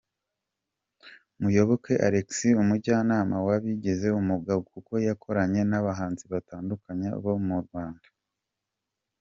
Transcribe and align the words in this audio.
Muyoboke 1.41 1.93
Alex 2.07 2.29
umujyanama 2.63 3.35
wabigize 3.47 4.07
umuga 4.21 4.51
kuko 4.71 4.93
yakoranye 5.07 5.61
n’abahanzi 5.69 6.23
batandukanye 6.33 7.07
bo 7.23 7.33
mu 7.47 7.55
Rwanda. 7.65 8.07